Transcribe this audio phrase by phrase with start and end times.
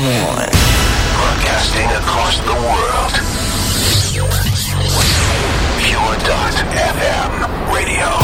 [0.00, 0.06] On.
[0.06, 3.12] Broadcasting across the world.
[5.84, 7.30] Pure.fm
[7.74, 8.19] radio.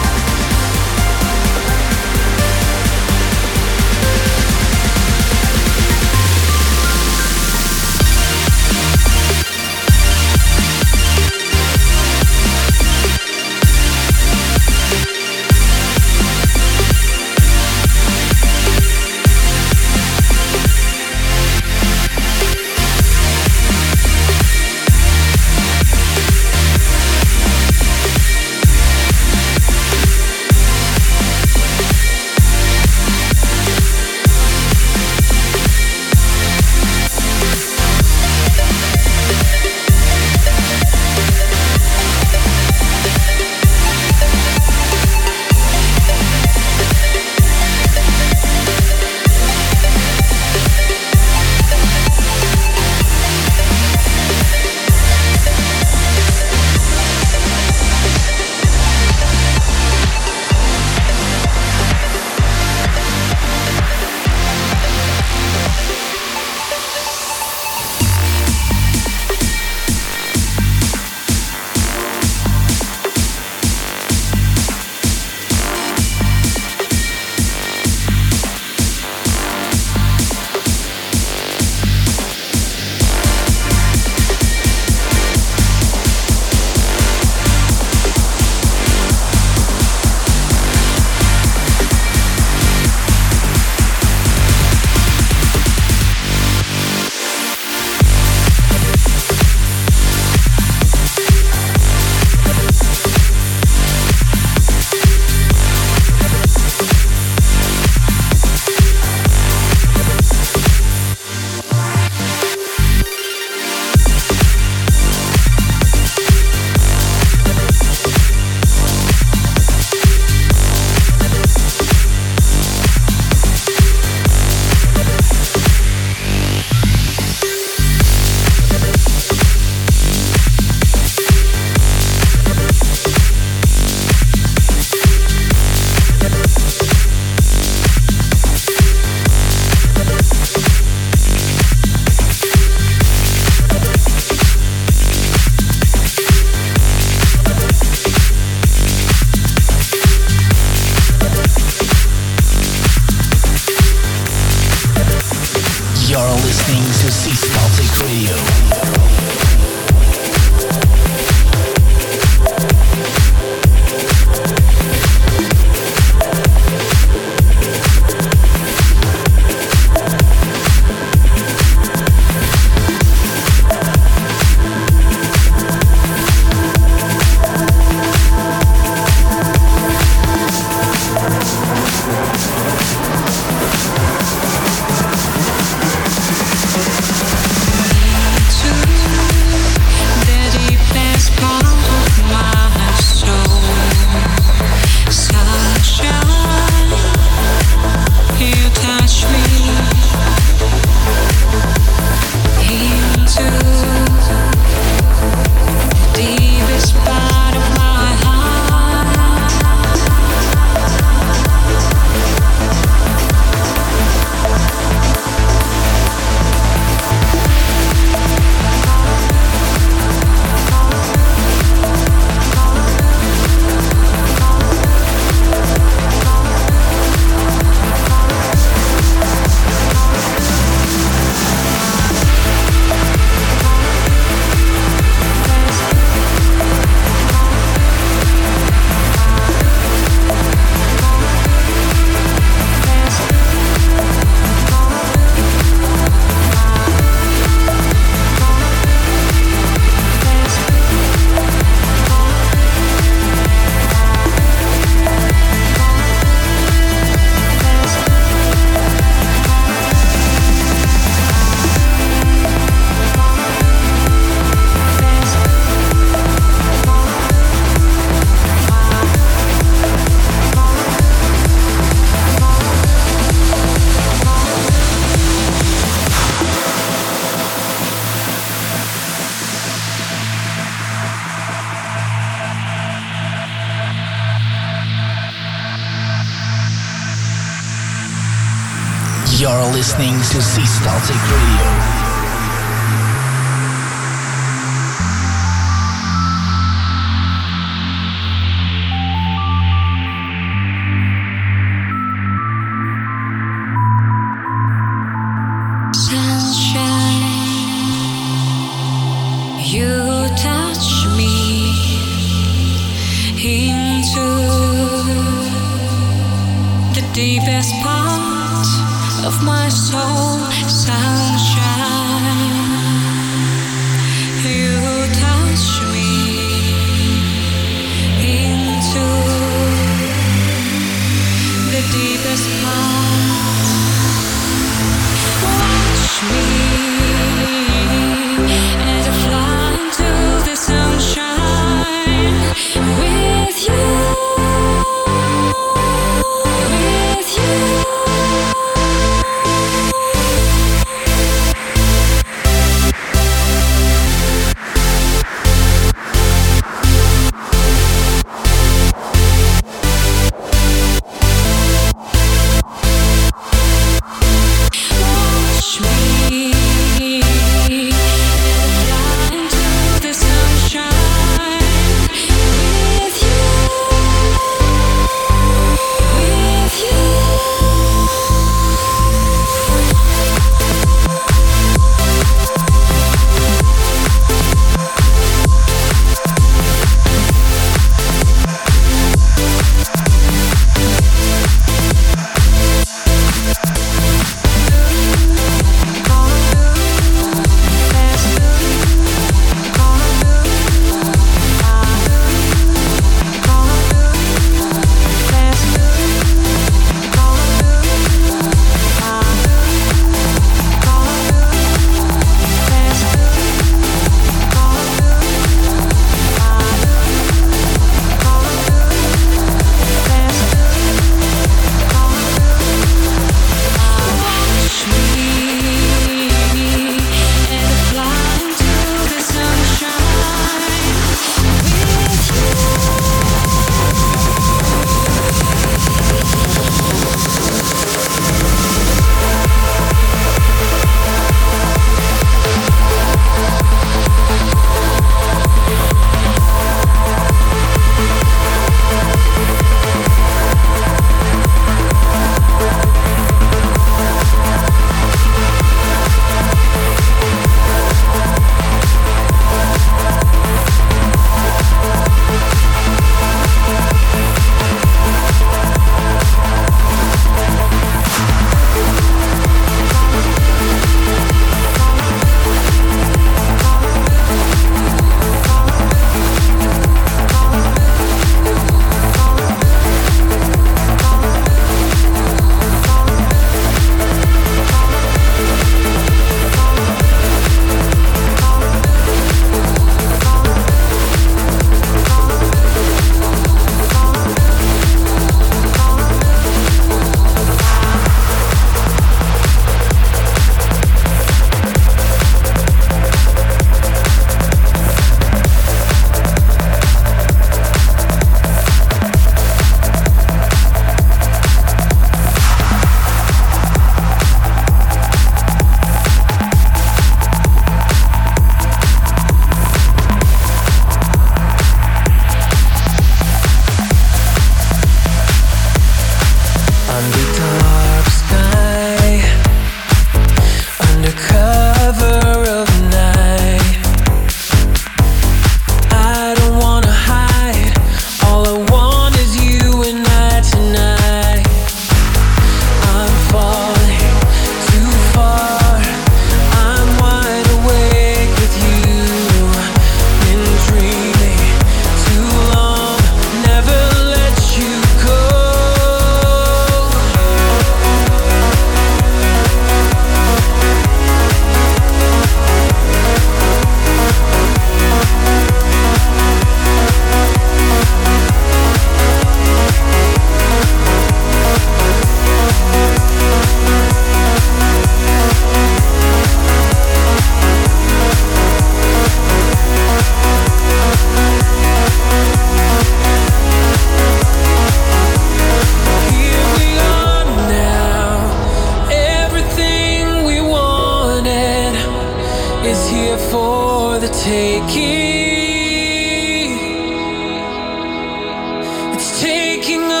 [599.61, 600.00] waking up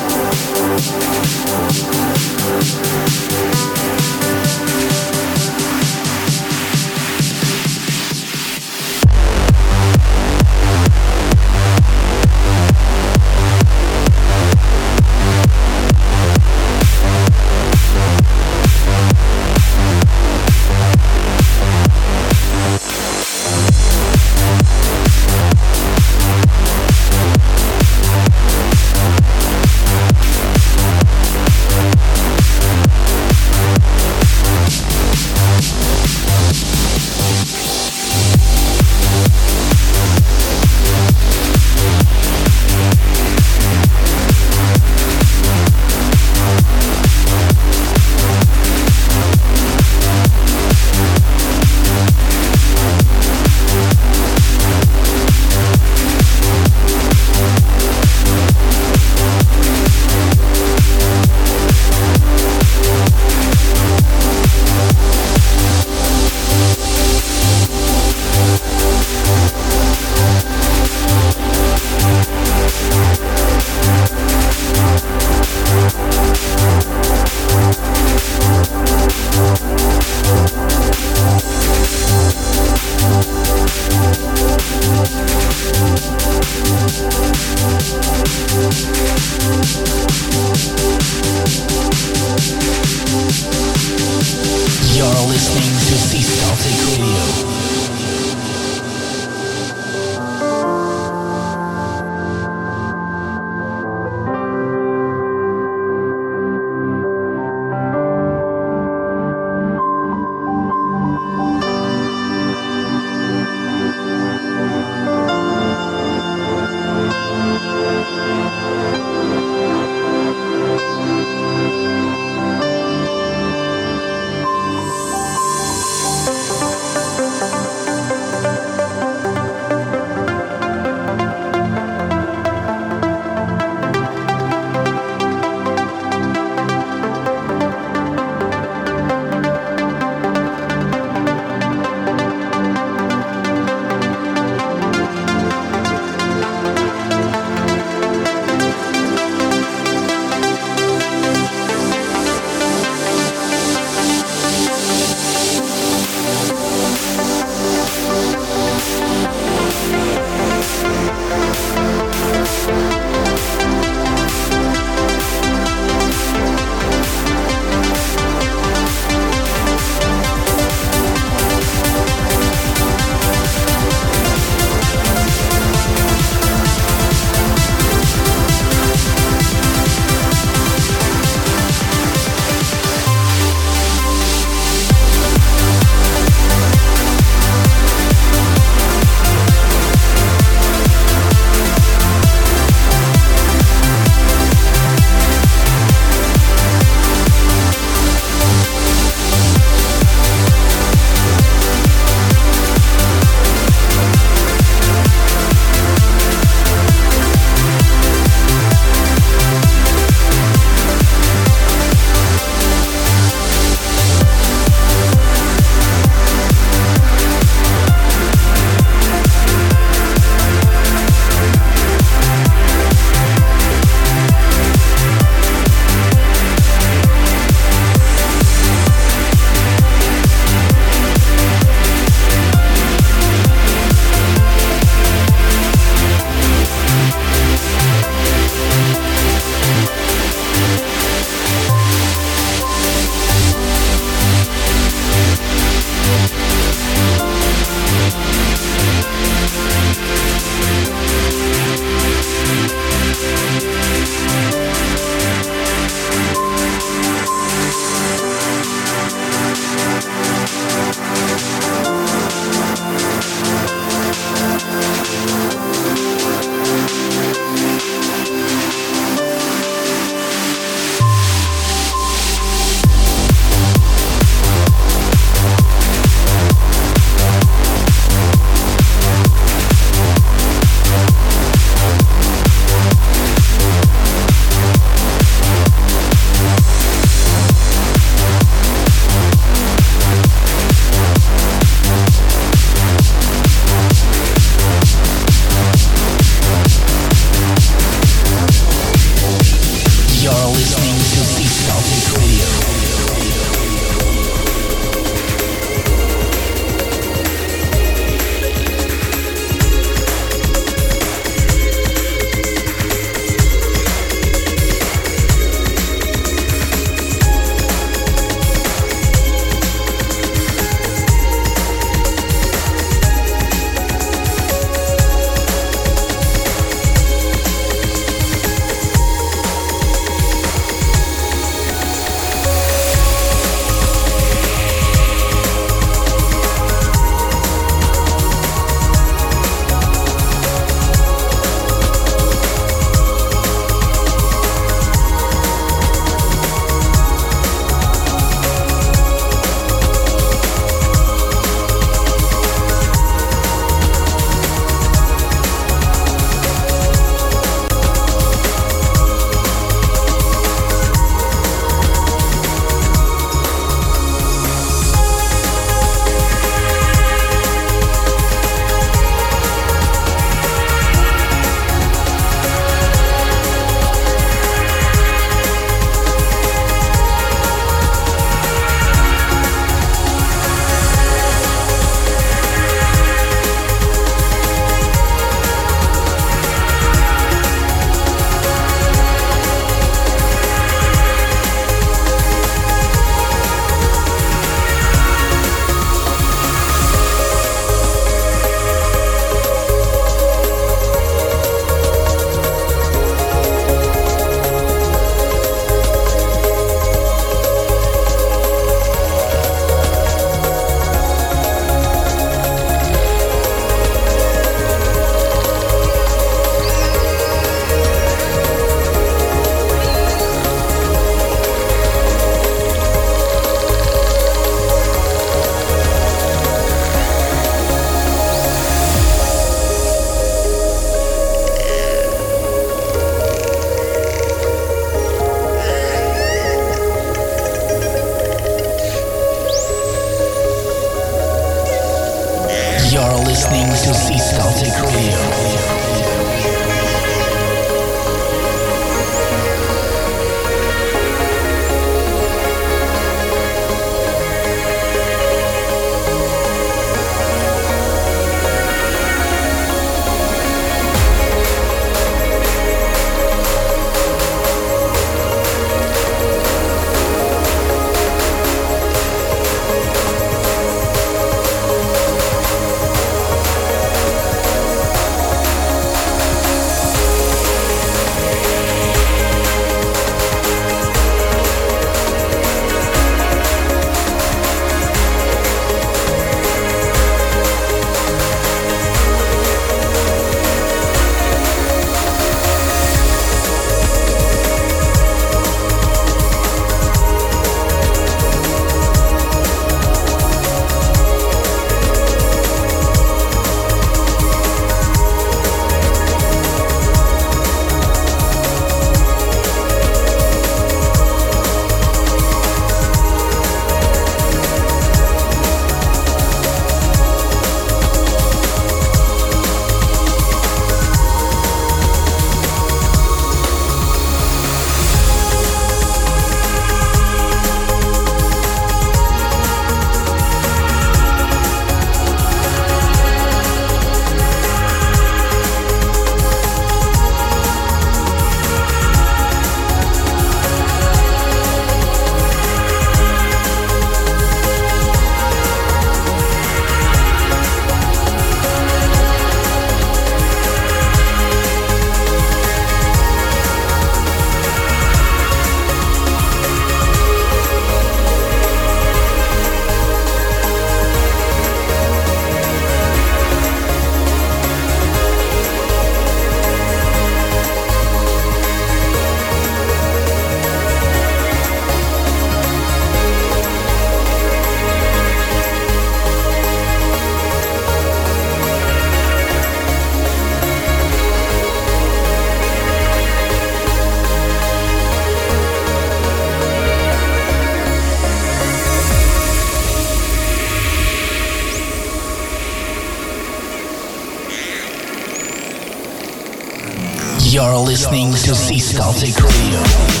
[597.81, 600.00] listening to Seastaltic Radio.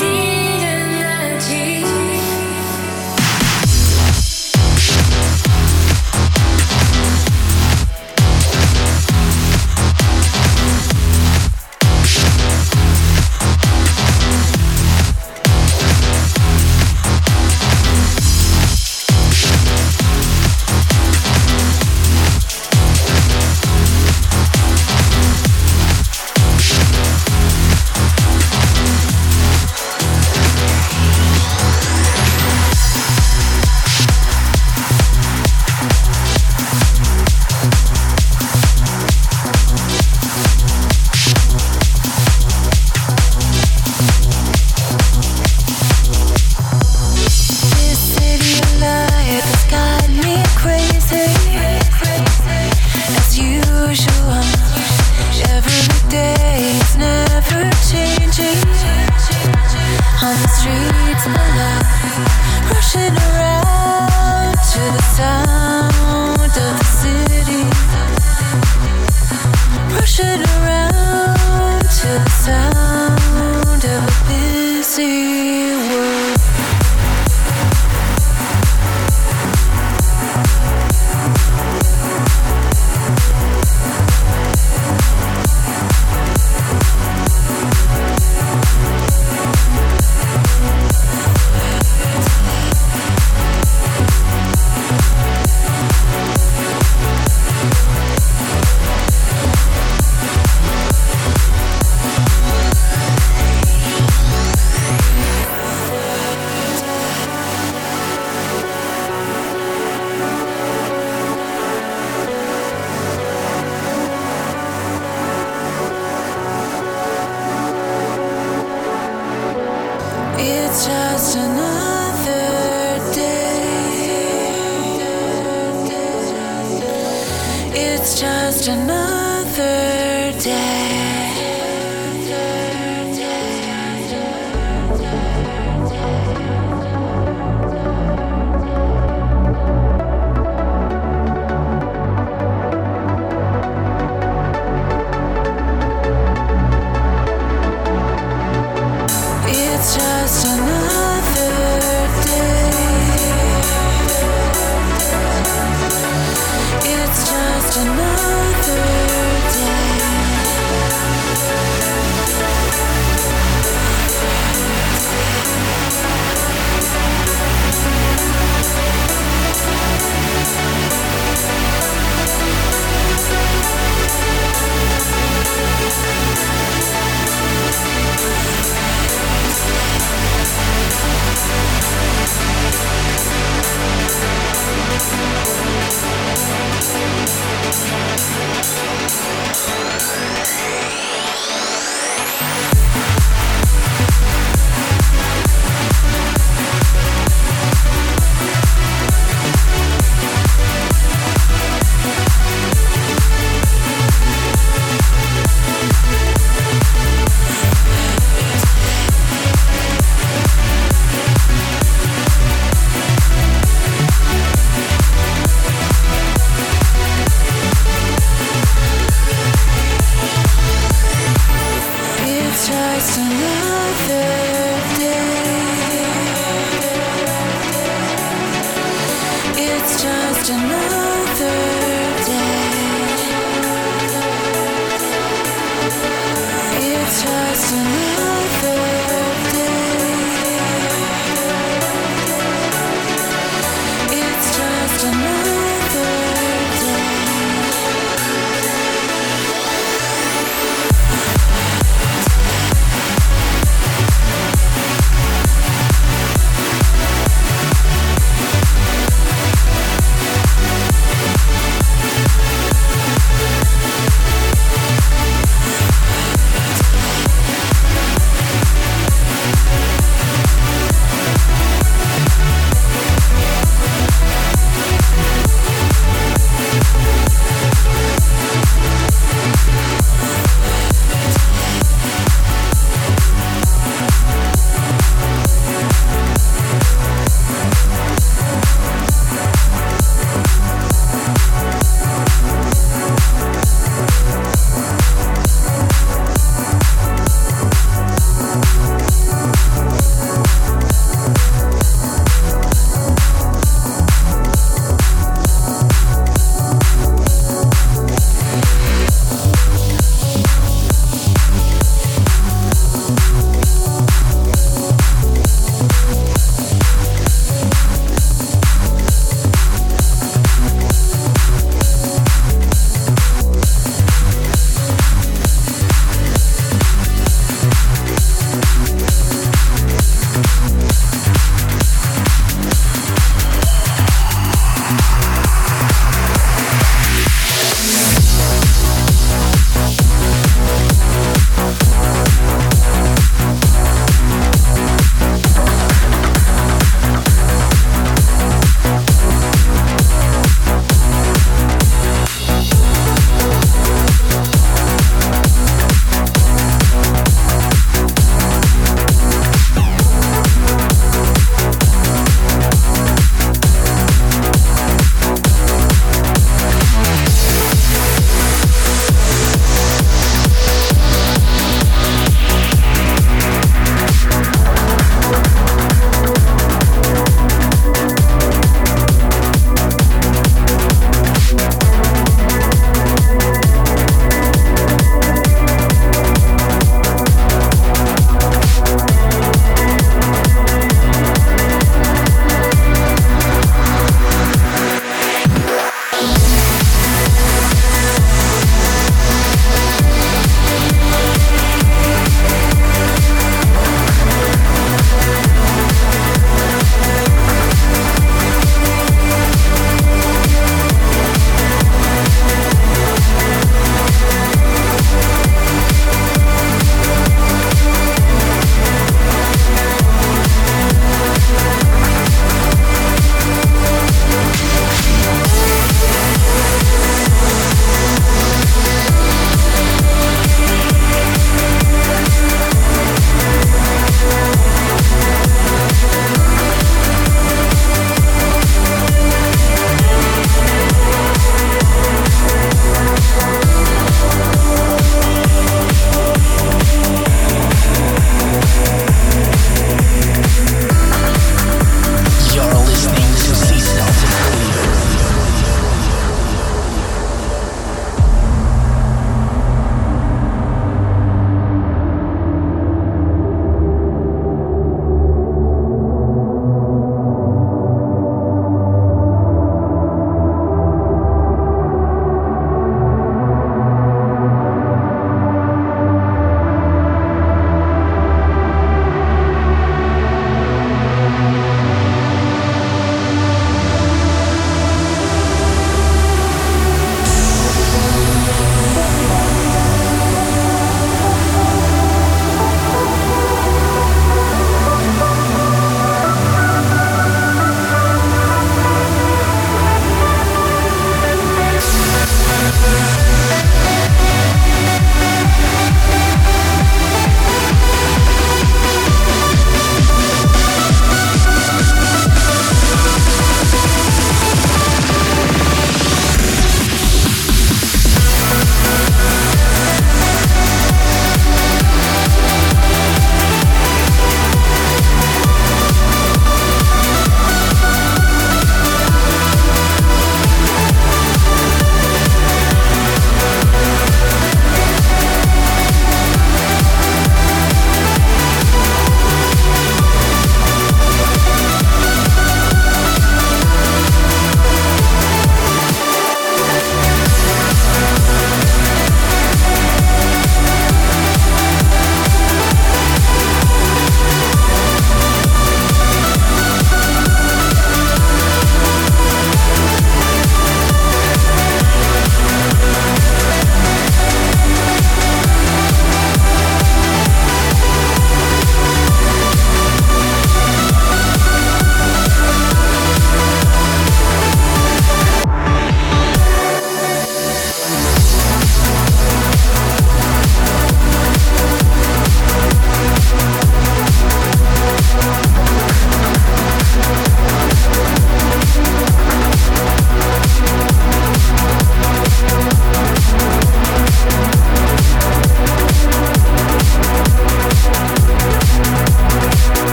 [0.00, 0.33] me.